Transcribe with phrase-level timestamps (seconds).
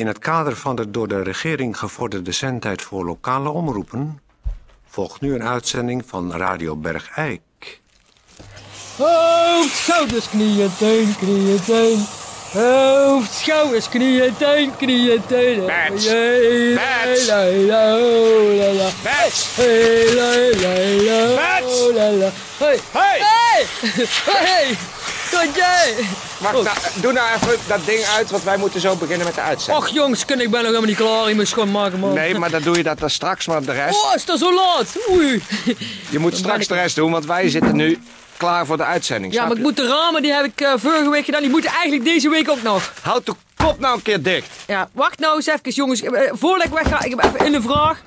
[0.00, 4.20] In het kader van de door de regering gevorderde zendtijd voor lokale omroepen...
[4.86, 7.80] volgt nu een uitzending van Radio Bergijk.
[8.96, 12.06] Hoofd, schouders, knieën, teen, knieën, teen.
[12.52, 15.22] Hoofd, schouders, knieën, teen, knieën,
[17.98, 18.88] oh, la, la.
[19.02, 19.56] Bets!
[19.56, 20.30] Hey, la,
[20.60, 20.74] la,
[21.08, 21.80] la, Bets.
[21.80, 22.30] oh, la, la.
[22.58, 22.78] Hey,
[24.24, 24.76] Hey!
[26.38, 29.40] Wacht, nou, doe nou even dat ding uit, want wij moeten zo beginnen met de
[29.40, 29.84] uitzending.
[29.86, 31.28] Och jongens, kun ik ben nog helemaal niet klaar.
[31.28, 32.14] Ik moet schoonmaken, man.
[32.14, 34.02] Nee, maar dan doe je dat dan straks, maar de rest...
[34.04, 34.86] Oh, is dat zo laat?
[35.10, 35.42] Oei.
[36.10, 37.98] Je moet straks de rest doen, want wij zitten nu
[38.36, 39.32] klaar voor de uitzending.
[39.32, 41.40] Ja, maar ik moet de ramen, die heb ik eh, vorige week gedaan.
[41.40, 42.92] Die moeten eigenlijk deze week ook nog.
[43.02, 44.46] Houd de kop nou een keer dicht.
[44.66, 46.02] Ja, wacht nou eens even, jongens.
[46.02, 47.98] Eh, Voordat ik wegga, ik heb even in de vraag.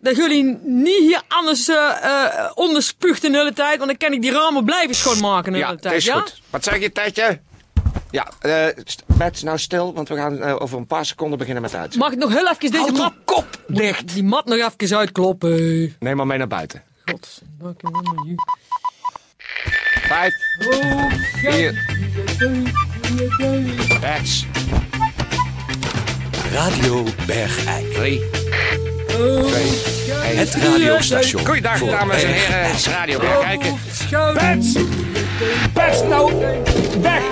[0.00, 3.76] Dat jullie niet hier anders eh eh, onderspuugt de hele tijd.
[3.78, 5.96] Want dan kan ik die ramen blijven schoonmaken de Ja, hele het tijd.
[5.96, 6.14] is ja?
[6.20, 6.40] goed.
[6.50, 7.40] Wat zeg je, Tetje?
[8.10, 8.66] Ja, eh
[9.06, 12.02] Bets, nou stil, want we gaan over een paar seconden beginnen met uitzending.
[12.02, 13.12] Mag ik nog heel even deze mat...
[13.24, 14.14] kop dicht.
[14.14, 15.96] Die mat nog even uitkloppen.
[15.98, 16.82] Neem maar mee naar buiten.
[17.04, 17.40] God.
[17.58, 18.34] dank je wel, je-
[20.00, 20.34] Vijf,
[20.70, 21.84] Oh, vier,
[24.00, 24.46] Bets,
[26.52, 27.92] Radio Bergijk.
[27.94, 28.20] drie.
[29.24, 31.46] Het radiostation.
[31.46, 32.64] Goeiedag, voor dames en heren.
[32.66, 33.60] Het is Radio Bergijk.
[34.34, 34.72] Bets!
[35.72, 36.34] Bets, nou,
[37.00, 37.22] weg!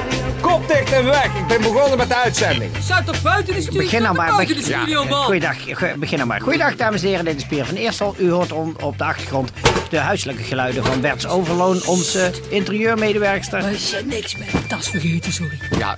[0.41, 1.25] Kop dicht en weg.
[1.25, 2.71] Ik ben begonnen met de uitzending.
[2.83, 3.81] Zou toch buiten de studio?
[3.81, 5.25] Begin nou maar, Buiten de begin- studio, man.
[5.25, 6.41] Goeiedag, go- begin nou maar.
[6.41, 8.15] Goeiedag dames en heren, dit is Peer van Eersel.
[8.19, 9.51] U hoort on- op de achtergrond
[9.91, 13.61] de huiselijke geluiden van Berts Overloon, onze interieurmedewerkster.
[13.63, 15.59] Maar is er niks met tas vergeten, sorry.
[15.79, 15.97] Ja,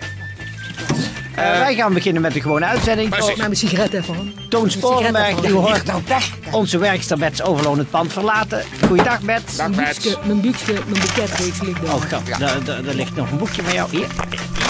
[1.40, 3.10] Eh, wij gaan beginnen met de gewone uitzending.
[3.10, 4.32] Neem mijn sigaret even aan.
[4.48, 5.82] Toon Sporenberg, u hoort
[6.50, 8.62] onze werkster Bets Overloon het pand verlaten.
[8.86, 9.56] Goeiedag Bets.
[9.56, 11.94] dag Mijn boekje, mijn boekje, mijn boeketreeks ligt daar.
[11.94, 13.90] Oh god, daar, daar- daar ligt nog een boekje van jou.
[13.90, 14.06] Hier.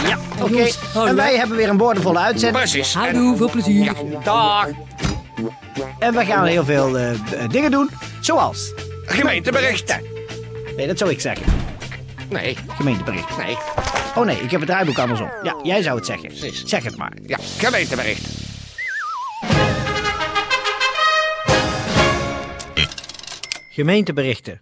[0.09, 0.69] Ja, oké.
[1.09, 2.71] En wij hebben weer een boordevolle uitzending.
[2.71, 2.95] Precies.
[2.95, 3.85] Hallo, veel plezier.
[3.85, 3.93] Ja,
[4.25, 4.69] dag.
[5.99, 7.11] En we gaan heel veel eh,
[7.51, 7.91] dingen doen.
[8.21, 8.73] Zoals...
[9.05, 10.03] Gemeenteberichten.
[10.77, 11.47] Nee, dat zou ik zeggen.
[12.29, 13.37] Nee, Gemeentebericht.
[13.37, 13.57] nee.
[14.15, 15.31] Oh nee, ik heb het draaiboek andersom.
[15.43, 16.31] Ja, jij zou het zeggen.
[16.69, 17.13] Zeg het maar.
[17.27, 18.49] Ja, gemeentebericht.
[23.71, 24.61] Gemeenteberichten.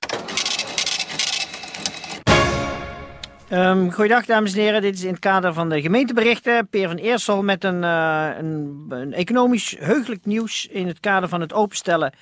[3.49, 6.69] Ehm goeiedag dames en heren, dit is in het kader van de gemeenteberichten.
[6.69, 11.41] Peer van Eersel met een, eh, een, een economisch heugelijk nieuws in het kader van
[11.41, 12.13] het openstellen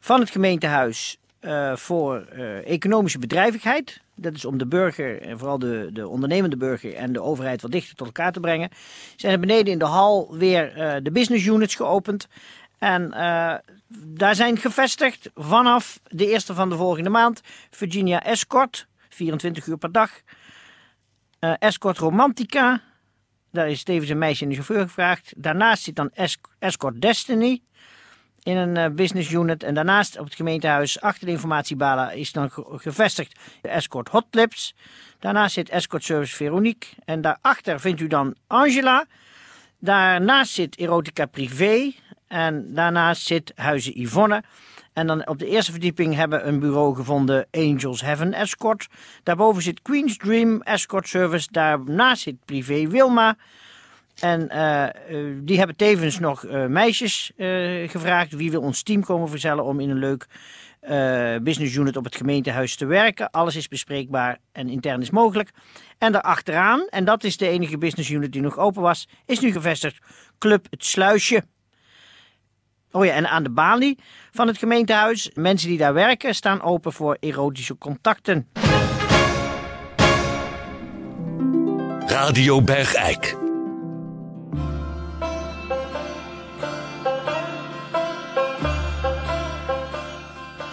[0.00, 4.00] van het gemeentehuis eh, voor eh, economische bedrijvigheid.
[4.20, 7.70] Dat is om de burger, en vooral de, de ondernemende burger en de overheid wat
[7.70, 8.70] dichter tot elkaar te brengen.
[9.16, 12.28] Zijn er beneden in de hal weer eh, de business units geopend.
[12.78, 13.54] En eh,
[14.06, 17.40] daar zijn gevestigd vanaf de eerste van de volgende maand
[17.70, 20.10] Virginia Escort, 24 uur per dag.
[21.38, 22.82] Eh, Escort Romantica,
[23.52, 25.32] daar is tevens een meisje en een chauffeur gevraagd.
[25.36, 27.62] Daarnaast zit dan Es- Escort Destiny
[28.48, 29.62] in een eh, business unit.
[29.62, 34.26] En daarnaast op het gemeentehuis achter de informatiebala is dan ge- gevestigd de Escort Hot
[34.30, 34.74] Lips.
[35.18, 36.88] Daarnaast zit Escort Service Veronique.
[37.04, 39.04] En daarachter vindt u dan Angela.
[39.78, 41.92] Daarnaast zit Erotica Privé.
[42.28, 44.42] En daarnaast zit Huizen Yvonne.
[44.92, 48.88] En dan op de eerste verdieping hebben we een bureau gevonden, Angels Heaven Escort.
[49.22, 51.48] Daarboven zit Queen's Dream Escort Service.
[51.50, 53.36] Daarnaast zit Privé Wilma.
[54.20, 54.92] En eh, eh,
[55.42, 57.32] die hebben tevens nog eh, meisjes
[57.86, 58.32] gevraagd.
[58.32, 60.26] Wie wil ons team komen verzellen om in een leuk
[61.42, 63.30] business unit op het gemeentehuis te werken.
[63.30, 65.50] Alles is bespreekbaar en intern is mogelijk.
[65.98, 69.52] En daarachteraan, en dat is de enige business unit die nog open was, is nu
[69.52, 69.98] gevestigd
[70.38, 71.42] Club Het Sluisje.
[72.90, 73.98] Oh ja, en aan de balie
[74.30, 78.48] van het gemeentehuis, mensen die daar werken, staan open voor erotische contacten.
[82.06, 83.47] Radio Bergijk.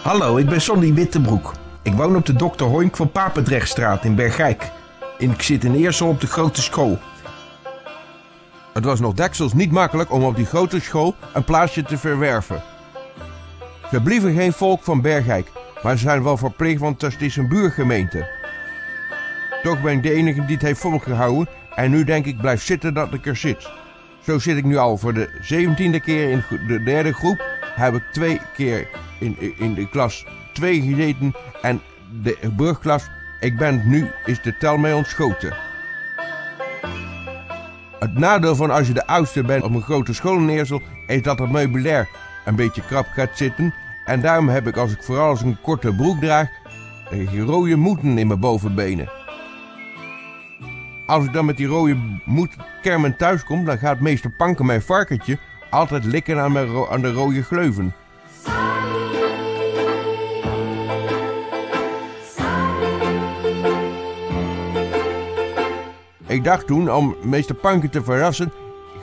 [0.05, 1.53] Hallo, ik ben Sonny Wittebroek.
[1.81, 2.63] Ik woon op de Dr.
[2.63, 4.71] Hoink van Papendrechtstraat in Bergijk.
[5.19, 6.99] En ik zit in Eersel op de grote school.
[8.73, 12.63] Het was nog deksels niet makkelijk om op die grote school een plaatsje te verwerven.
[13.91, 15.51] Ze blieven geen volk van Bergijk,
[15.83, 18.27] maar ze zijn wel verplicht, want het is een buurgemeente.
[19.63, 22.93] Toch ben ik de enige die het heeft volgehouden en nu denk ik blijf zitten
[22.93, 23.69] dat ik er zit.
[24.23, 27.43] Zo zit ik nu al voor de zeventiende keer in de derde groep.
[27.75, 28.87] Heb ik twee keer
[29.25, 31.81] in, in de klas 2 gezeten en
[32.21, 33.07] de brugklas.
[33.39, 35.53] Ik ben nu, is de tel mij ontschoten.
[37.99, 41.21] Het nadeel van als je de oudste bent op een grote school in Eersel, is
[41.21, 42.07] dat het meubilair
[42.45, 43.73] een beetje krap gaat zitten.
[44.05, 46.49] En daarom heb ik, als ik vooral als een korte broek draag,
[47.09, 49.09] eh, rode moeten in mijn bovenbenen.
[51.05, 55.37] Als ik dan met die rode moedkermen thuis kom, dan gaat meester Panken mijn varkentje
[55.69, 57.93] altijd likken aan, mijn aan de rode gleuven.
[66.35, 68.51] Ik dacht toen, om meester Panken te verrassen,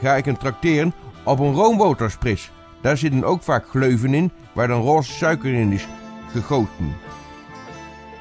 [0.02, 2.50] ga ik hem trakteren op een roomboterspris.
[2.81, 5.87] Daar zitten ook vaak gleuven in, waar dan roze suiker in is
[6.32, 6.96] gegoten.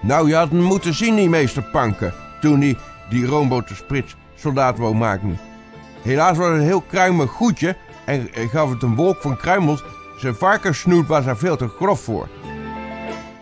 [0.01, 2.77] Nou, je had hem moeten zien, die meester Panken, toen hij
[3.09, 5.39] die roombotersprits soldaat wou maken.
[6.01, 7.75] Helaas was het een heel kruimig goedje
[8.05, 9.83] en gaf het een wolk van kruimels.
[10.17, 12.27] Zijn varkenssnoet was er veel te grof voor.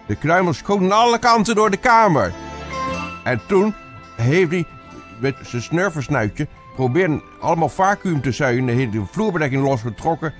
[0.07, 2.33] De kruimels schoten alle kanten door de kamer.
[3.23, 3.73] En toen
[4.15, 4.65] heeft hij
[5.19, 8.67] met zijn snurfersnuitje probeerde allemaal vacuüm te zuigen.
[8.67, 10.33] heeft de vloerbedekking losgetrokken.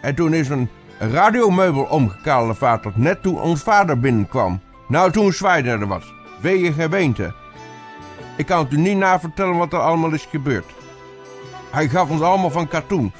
[0.00, 4.60] En toen is een radiomeubel omgekalevaterd net toen ons vader binnenkwam.
[4.88, 6.04] Nou, toen zwaaide er wat.
[6.40, 7.34] Wee geweente.
[8.36, 10.72] Ik kan het u niet navertellen wat er allemaal is gebeurd.
[11.70, 13.12] Hij gaf ons allemaal van katoen.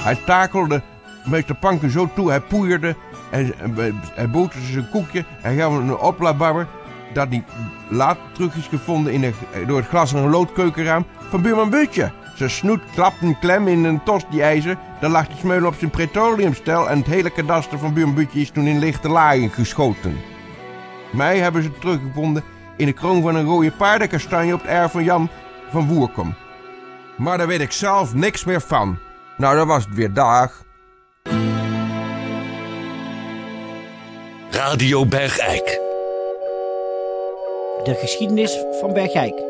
[0.00, 0.82] Hij takelde
[1.24, 2.96] meester Panken zo toe, hij poeierde
[3.30, 5.24] en en hij boterde zijn koekje.
[5.40, 6.66] Hij gaf een oplababber
[7.12, 7.44] dat hij
[7.88, 9.34] later terug is gevonden in een,
[9.66, 12.12] door het glas van een loodkeukenraam van buurman Butje.
[12.34, 14.76] Zijn snoet klapte een klem in een tosti ijzer.
[15.00, 18.50] Daar lag de smeulen op zijn petroleumstel en het hele kadaster van buurman Butje is
[18.50, 20.16] toen in lichte laaien geschoten.
[21.12, 22.42] Mij hebben ze teruggevonden
[22.76, 25.28] in de kroon van een rode paardenkastanje op het erf van Jan
[25.70, 26.34] van Woerkom.
[27.16, 28.98] Maar daar weet ik zelf niks meer van.
[29.36, 30.64] Nou, dan was het weer dag.
[34.60, 35.80] Radio Bergijk.
[37.84, 39.49] De geschiedenis van Bergijk.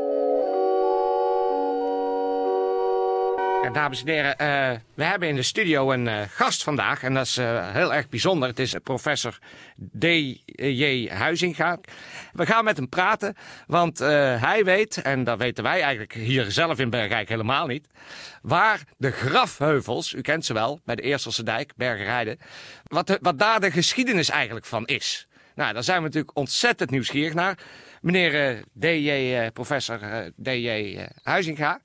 [3.73, 7.03] Dames en heren, eh, we hebben in de studio een eh, gast vandaag.
[7.03, 8.49] En dat is eh, heel erg bijzonder.
[8.49, 9.39] Het is professor
[9.99, 11.09] D.J.
[11.09, 11.79] Huizinga.
[12.33, 13.37] We gaan met hem praten,
[13.67, 17.89] want hij weet, en dat weten wij eigenlijk hier zelf in Bergijk helemaal niet,
[18.43, 22.39] waar de grafheuvels, u kent ze wel, bij de Eerselse dijk, Bergerijden,
[22.85, 25.29] wat, wat daar de geschiedenis eigenlijk van is.
[25.55, 27.59] Nou, daar zijn we natuurlijk ontzettend nieuwsgierig naar.
[28.01, 29.11] Meneer eh, D.J.
[29.11, 30.97] eh, professor eh, D.J.
[30.97, 31.81] eh, Huizinga.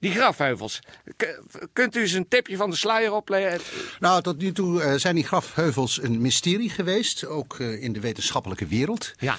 [0.00, 0.80] Die grafheuvels.
[1.16, 1.40] K-
[1.72, 3.60] kunt u eens een tipje van de sluier opleggen?
[4.00, 8.00] Nou, tot nu toe eh, zijn die grafheuvels een mysterie geweest, ook eh, in de
[8.00, 9.12] wetenschappelijke wereld.
[9.18, 9.38] Ja.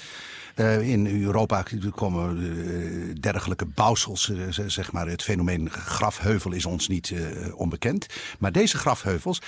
[0.54, 1.64] Eh, in Europa
[1.94, 4.30] komen dergelijke bouwsels,
[4.66, 5.08] zeg maar.
[5.08, 7.12] Het fenomeen grafheuvel is ons niet
[7.54, 8.06] onbekend.
[8.38, 9.40] Maar deze grafheuvels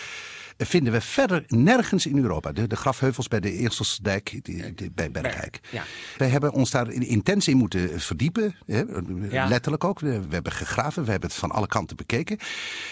[0.66, 2.52] vinden we verder nergens in Europa.
[2.52, 5.60] De, de grafheuvels bij de Eerselsdijk, die, die- bij Bergijk.
[5.70, 5.82] Ja.
[6.16, 8.56] Wij hebben ons daar in- intens in moeten verdiepen.
[8.66, 8.82] Hè,
[9.30, 9.46] Ja.
[9.48, 10.00] Letterlijk ook.
[10.00, 12.38] We we hebben gegraven, we hebben het van alle kanten bekeken.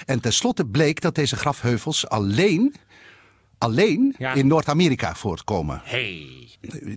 [0.07, 2.75] En tenslotte bleek dat deze grafheuvels alleen,
[3.59, 4.33] alleen Ja.
[4.33, 5.81] in Noord-Amerika voortkomen.
[5.85, 6.27] Hey.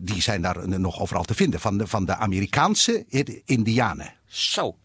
[0.01, 3.05] Die zijn daar nog overal te vinden, van de, van de Amerikaanse
[3.45, 4.13] Indianen.
[4.25, 4.77] Zo.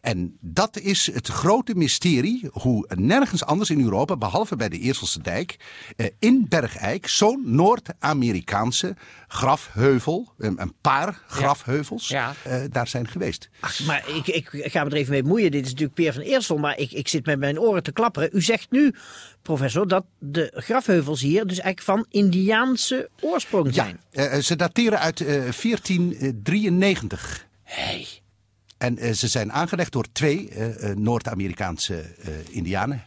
[0.00, 5.22] En dat is het grote mysterie, hoe nergens anders in Europa, behalve bij de Eerselse
[5.22, 5.56] dijk,
[5.96, 8.96] eh, in Bergijk, zo'n Noord-Amerikaanse
[9.28, 12.34] grafheuvel, een een paar grafheuvels, Ja.
[12.44, 13.48] eh, daar zijn geweest.
[13.86, 15.50] Maar ik, ik ga me er even mee bemoeien.
[15.50, 18.28] Dit is natuurlijk Peer van Eersel, maar ik, ik zit met mijn oren te klapperen.
[18.32, 18.94] U zegt nu,
[19.42, 24.00] professor, dat de grafheuvels hier dus eigenlijk van Indiaanse oorsprong zijn.
[24.10, 27.46] Eh, ze dateren uit eh, 1493.
[27.62, 28.06] Hey.
[28.80, 32.04] En eh, ze zijn aangelegd door twee eh, eh, Noord-Amerikaanse
[32.50, 33.02] Indianen.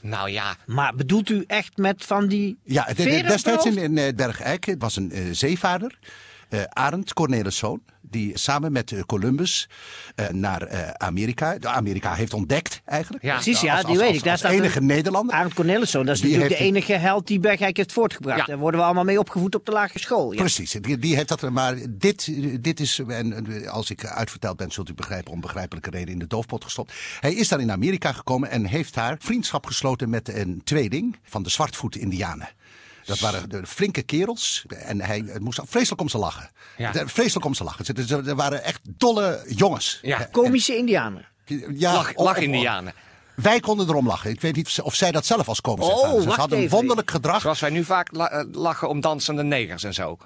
[0.00, 0.56] Nou ja.
[0.66, 4.82] Maar bedoelt u echt met van die Ja, op destijds de in, in Bergijk het
[4.82, 5.98] was een zeevaarder,
[6.48, 9.68] eh Arend Corneliszoon, die samen met eh, Columbus
[10.14, 13.24] eh, naar eh, Amerika, de Amerika heeft ontdekt eigenlijk.
[13.24, 13.32] Ja.
[13.34, 14.24] Precies, ja, Als- die als- weet als- ik.
[14.24, 15.34] Daar staat enige een- Nederlander.
[15.34, 18.38] Arend Corneliszoon, dat is Die natuurlijk de enige held die Bergijk heeft voortgebracht.
[18.38, 18.44] Ja.
[18.44, 20.32] Daar worden we allemaal mee opgevoed op de lagere school.
[20.32, 20.38] Ja.
[20.38, 21.50] Precies, die, die heeft dat.
[21.50, 22.30] Maar dit,
[22.64, 26.18] dit is, en en als ik uitverteld ben, zult u begrijpen, om begrijpelijke reden in
[26.18, 26.92] de doofpot gestopt.
[27.20, 31.42] Hij is daar in Amerika gekomen en heeft daar vriendschap gesloten met een tweeling van
[31.42, 32.48] de zwartvoet Indianen.
[33.04, 36.50] Dat waren de flinke kerels en hij het moest vreselijk om ze lachen.
[36.76, 36.92] Ja.
[36.92, 37.84] De- Vreselijk om ze lachen.
[37.84, 39.98] Ze, ze- er waren echt dolle jongens.
[40.02, 40.20] Ja.
[40.20, 41.26] Eh, Komische Indianen.
[41.74, 42.92] ja, Lach, of- of- lach-Indianen.
[43.34, 44.30] Wij konden erom lachen.
[44.30, 46.20] Ik weet niet of zij dat zelf als komisch Oh, ervaren.
[46.22, 47.40] Ze wacht hadden een wonderlijk gedrag.
[47.40, 50.16] Zoals wij nu vaak la- eh, lachen om dansende negers en zo.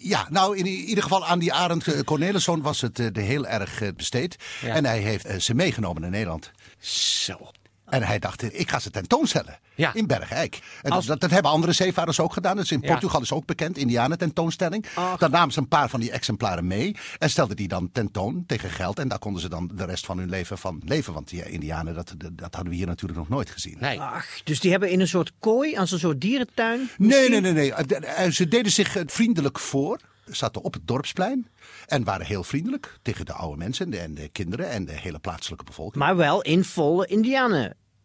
[0.00, 3.46] Ja, nou in ieder geval aan die Arend eh, Corneliszoon was het eh, de heel
[3.46, 4.36] erg eh, besteed.
[4.60, 4.74] Ja.
[4.74, 6.50] En hij heeft eh, ze meegenomen naar Nederland.
[6.80, 7.50] Zo.
[7.90, 9.94] En hij dacht, ik ga ze tentoonstellen Ja.
[9.94, 10.60] in Bergijk.
[10.82, 12.56] En Als- dat, dat hebben andere zeevaarders ook gedaan.
[12.56, 12.88] Dat is in Ja.
[12.90, 14.86] Portugal is ook bekend, Indianen tentoonstelling.
[15.18, 18.70] Daar namen ze een paar van die exemplaren mee en stelden die dan tentoon tegen
[18.70, 18.98] geld.
[18.98, 21.12] En daar konden ze dan de rest van hun leven van leven.
[21.12, 23.76] Want die Indianen, dat, dat hadden we hier natuurlijk nog nooit gezien.
[23.80, 24.00] Nee.
[24.00, 26.90] Ach, dus die hebben in een soort kooi, als een soort dierentuin.
[26.96, 27.72] Nee, nee, nee, nee.
[27.74, 29.98] Eh, eh, Ze deden zich eh, vriendelijk voor.
[30.30, 31.48] Zaten op het dorpsplein.
[31.86, 35.18] En waren heel vriendelijk tegen de oude mensen en de, de kinderen en de hele
[35.18, 36.04] plaatselijke bevolking.
[36.04, 37.06] Maar wel in volle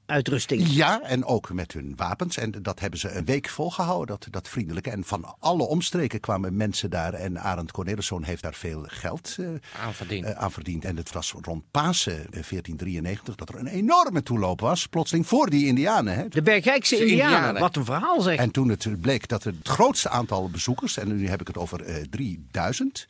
[0.07, 0.67] indianenuitrusting.
[0.67, 2.37] Ja, en ook met hun wapens.
[2.37, 4.89] En dat hebben ze een week volgehouden, dat, dat vriendelijke.
[4.89, 7.13] En van alle omstreken kwamen mensen daar.
[7.13, 9.47] En Arend Corneliszoon heeft daar veel geld eh,
[9.85, 10.25] Aan verdiend.
[10.25, 10.85] eh, aan verdiend.
[10.85, 14.87] En het was rond Pasen eh, 1493 dat er een enorme toeloop was.
[14.87, 16.15] Plotseling voor die indianen.
[16.15, 16.27] Hè.
[16.27, 17.35] De Bergijkse indianen.
[17.35, 17.61] Indianen.
[17.61, 18.37] Wat een verhaal zeg.
[18.37, 21.81] En toen het bleek dat het grootste aantal bezoekers, en nu heb ik het over
[21.81, 23.07] eh 3000.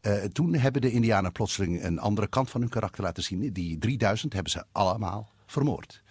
[0.00, 3.52] eh, toen hebben de Indianen plotseling een andere kant van hun karakter laten zien.
[3.52, 6.02] Die 3000 hebben ze allemaal vermoord.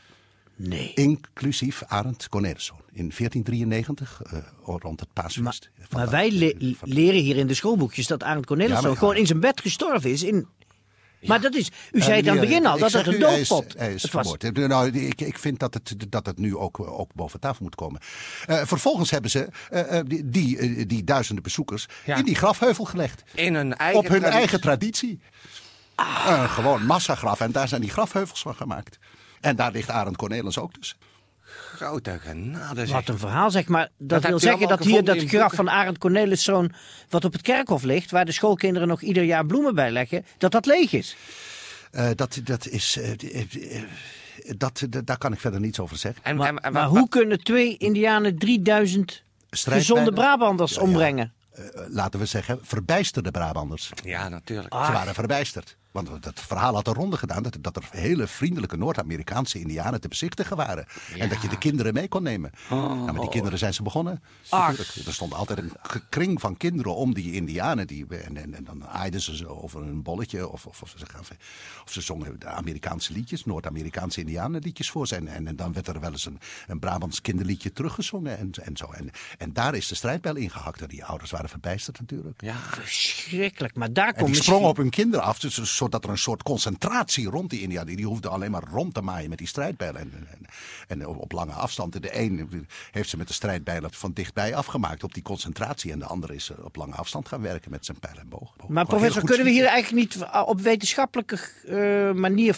[0.56, 0.91] Nee.
[0.94, 2.82] Inclusief Arend Corneliszoon.
[2.91, 5.70] In 1493, eh, rond het paasfeest.
[5.89, 9.25] Maar wij le- van- leren hier in de schoolboekjes dat Arend Ja, maar- gewoon in
[9.27, 10.24] zijn bed gestorven is.
[10.24, 10.48] In...
[11.22, 13.24] Maar dat is, u zei het aan het Eh, begin al, dat het een u,
[13.25, 14.22] hij is- doofpot Hij is het was.
[14.38, 14.58] vermoord.
[14.58, 17.75] Eh, Nou, ik, ik vind dat het, dat het nu ook, ook boven tafel moet
[17.75, 18.01] komen.
[18.46, 22.15] Eh, vervolgens hebben ze eh, eh, die, die, die duizenden bezoekers Ja.
[22.15, 23.24] in die grafheuvel gelegd.
[23.34, 24.39] In hun eigen op hun traditie.
[24.39, 25.20] eigen traditie.
[26.27, 27.39] Een gewoon massagraf.
[27.39, 28.98] En daar zijn die grafheuvels van gemaakt.
[29.47, 30.97] En daar ligt Arend Cornelis ook dus.
[31.75, 32.95] Grote genade zeg.
[32.95, 33.89] Wat een verhaal zeg maar.
[33.97, 36.71] Dat, Dat wil zeggen dat hier dat graf van Arend Corneliszoon,
[37.09, 40.51] wat op het kerkhof ligt, waar de schoolkinderen nog ieder jaar bloemen bij leggen, dat
[40.51, 41.15] dat leeg is.
[41.91, 42.97] Eh, dat, dat is.
[42.97, 43.83] eh, eh,
[44.57, 46.23] dat, dat, daar kan ik verder niets over zeggen.
[46.23, 50.81] En, Maar, en- en- maar wa- hoe kunnen twee indianen 3000 Strijdbijlen- gezonde Brabanders Ja,
[50.81, 50.87] ja.
[50.87, 51.33] ombrengen?
[51.51, 53.91] Eh, laten we zeggen, verbijsterde Brabanders.
[54.03, 54.73] Ja, natuurlijk.
[54.73, 54.85] Ah.
[54.85, 55.77] Ze waren verbijsterd.
[55.91, 60.08] Want dat verhaal had de ronde gedaan dat, dat er hele vriendelijke Noord-Amerikaanse indianen te
[60.08, 60.86] bezichtigen waren.
[61.17, 62.51] En dat je de kinderen mee kon nemen.
[62.70, 64.22] Nou, met die kinderen zijn ze begonnen.
[64.51, 64.96] Natuurlijk.
[65.06, 65.72] Er stond altijd een
[66.10, 67.88] kring van kinderen om die indianen.
[67.88, 70.50] Die, en, en, en dan aaiden ze ze over een bolletje.
[70.50, 71.38] Of, of, of, ze, gaven-
[71.84, 75.15] of ze zongen Amerikaanse liedjes, Noord-Amerikaanse indianenliedjes voor ze.
[75.15, 78.91] En, en, dan werd er wel eens een, een Brabants kinderliedje teruggezongen en, en zo.
[78.91, 80.82] En, en daar is de strijdbijl ingehakt.
[80.82, 82.41] En die ouders waren verbijsterd natuurlijk.
[82.41, 83.75] Ja, Verschrikkelijk.
[83.75, 84.53] Maar daar En komt die misschien...
[84.53, 87.96] sprongen op hun kinderen af, dus, zodat er een soort concentratie rond die Indianen.
[87.96, 90.01] Die hoefden alleen maar rond te maaien met die strijdbijlen.
[90.01, 90.46] En, en,
[91.01, 92.01] en op lange afstand.
[92.01, 95.91] De een heeft ze met de strijdbijlen van dichtbij afgemaakt op die concentratie.
[95.91, 98.41] En de andere is eh, op lange afstand gaan werken met zijn pijl en boog.
[98.58, 99.74] Maar Gewoon professor, kunnen we hier schieten.
[99.74, 102.58] eigenlijk niet eh, op wetenschappelijke eh, manier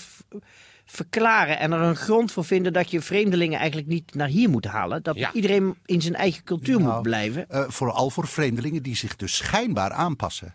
[0.86, 4.66] verklaren en er een grond voor vinden dat je vreemdelingen eigenlijk niet naar hier moet
[4.66, 5.04] halen?
[5.04, 5.34] Dat Ja.
[5.34, 7.50] iedereen in zijn eigen cultuur Nou, moet blijven?
[7.50, 10.54] eh, vooral voor vreemdelingen die zich dus schijnbaar aanpassen.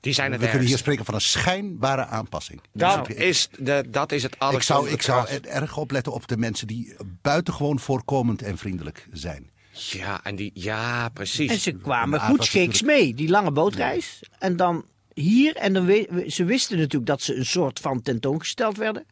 [0.00, 2.60] Die zijn We kunnen hier spreken van een schijnbare aanpassing.
[2.72, 6.28] Dat Dus is, de, dat is het ik zou, ik zou er erg opletten op
[6.28, 9.50] de mensen die buitengewoon voorkomend en vriendelijk zijn.
[9.72, 11.50] Ja, en die, ja, precies.
[11.50, 14.22] En ze kwamen de aard goed was scheeks mee, die lange bootreis.
[14.38, 18.76] En dan hier, en dan we- ze wisten natuurlijk dat ze een soort van tentoongesteld
[18.76, 19.04] werden.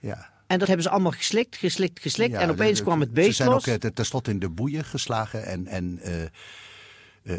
[0.00, 0.32] Ja.
[0.46, 2.32] En dat hebben ze allemaal geslikt, geslikt, geslikt.
[2.32, 3.68] Ja, en opeens de- kwam het Ze beest zijn los.
[3.68, 5.44] ook eh, tenslotte in de boeien geslagen.
[5.46, 6.22] En, en eh,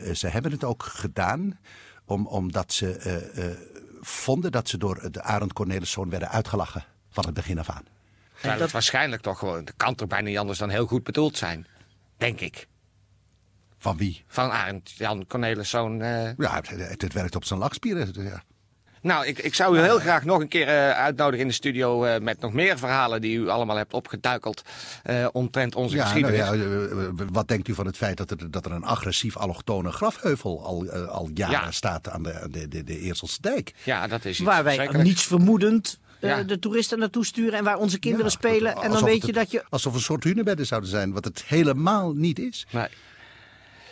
[0.10, 1.60] eh, ze hebben het ook gedaan
[2.06, 3.58] om, omdat ze eh, eh,
[4.02, 6.86] vonden dat ze door de Arend Corneliszoon werden uitgelachen.
[7.10, 7.84] Van het begin af aan.
[8.36, 11.68] Het waarschijnlijk toch gewoon, het kan toch bijna niet anders dan heel goed bedoeld zijn.
[12.18, 12.68] Denk ik.
[13.78, 14.24] Van wie?
[14.28, 16.02] Van Arend Jan Corneliszoon.
[16.02, 18.24] eh Ja, het, het, het werkt op zijn lachspieren.
[18.24, 18.44] Ja.
[19.06, 22.04] Nou, ik, ik zou u heel graag nog een keer eh, uitnodigen in de studio
[22.04, 24.62] eh, met nog meer verhalen die u allemaal hebt opgeduikeld
[25.04, 27.10] eh omtrent onze Ja, nou geschiedenis.
[27.18, 30.66] ja, wat denkt u van het feit dat er, dat er een agressief allochtone grafheuvel
[30.66, 31.72] al, al jaren Ja.
[31.72, 33.74] staat aan de, de, de, de Eerselse dijk?
[33.84, 36.44] Ja, dat is iets Waar wij niets vermoedend eh, Ja.
[36.44, 38.72] de toeristen naartoe sturen en waar onze kinderen Ja, spelen.
[38.76, 39.64] En dan alsof weet het- je dat je.
[39.70, 42.68] Alsof een soort hunebedden zouden zijn, wat het helemaal niet is.
[42.72, 42.88] Nee.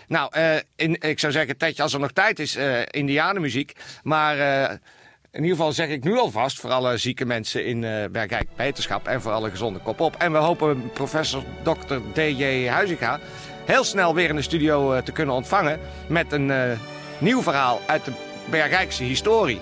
[0.08, 3.74] Nou, eh, in, ik zou zeggen, Tetje, als er nog tijd is, eh indianenmuziek.
[4.04, 4.38] Maar
[4.70, 4.78] eh,
[5.34, 9.08] in ieder geval zeg ik nu alvast voor alle zieke mensen in eh Bergijk Wetenschap
[9.08, 10.16] en voor alle gezonde kop op.
[10.16, 11.96] En we hopen professor Dr.
[12.14, 12.68] D.J.
[12.68, 13.20] Huizinga
[13.66, 16.80] heel snel weer in de studio eh, te kunnen ontvangen met een eh,
[17.18, 18.12] nieuw verhaal uit de
[18.50, 19.60] Bergijkse historie.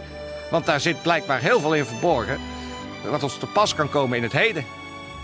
[0.49, 2.39] Want daar zit blijkbaar heel veel in verborgen,
[3.09, 4.65] wat ons te pas kan komen in het heden.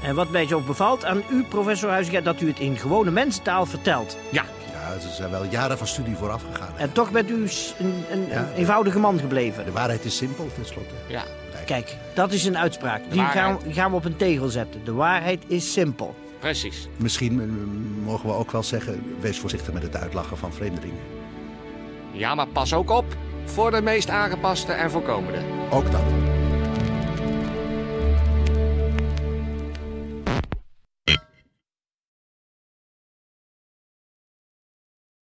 [0.04, 3.66] En wat mij zo bevalt aan u, professor Huizinga, dat u het in gewone mensentaal
[3.66, 4.18] vertelt.
[4.32, 4.46] Ja,
[4.88, 6.74] Ja, er zijn wel jaren van studie vooraf gegaan.
[6.78, 7.50] En toch bent u een,
[8.12, 8.38] een, Ja.
[8.40, 9.66] een eenvoudige man gebleven.
[9.66, 10.94] De waarheid is simpel, tenslotte.
[11.08, 11.24] ja.
[11.66, 13.02] Kijk, dat is een uitspraak.
[13.10, 14.84] Die gaan, gaan we op een tegel zetten.
[14.84, 16.16] De waarheid is simpel.
[16.40, 16.88] precies.
[16.98, 17.48] Misschien eh,
[18.06, 21.00] mogen we ook wel zeggen, wees voorzichtig met het uitlachen van vreemdelingen.
[22.12, 23.06] Ja, maar pas ook op
[23.46, 25.40] voor de meest aangepaste en voorkomende.
[25.70, 26.02] Ook dat.